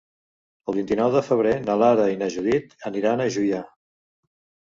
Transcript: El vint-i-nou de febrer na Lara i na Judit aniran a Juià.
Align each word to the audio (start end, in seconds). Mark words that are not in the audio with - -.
El 0.71 0.75
vint-i-nou 0.77 1.09
de 1.15 1.21
febrer 1.25 1.51
na 1.67 1.75
Lara 1.81 2.07
i 2.13 2.17
na 2.21 2.29
Judit 2.37 2.73
aniran 2.91 3.21
a 3.21 3.27
Juià. 3.35 3.63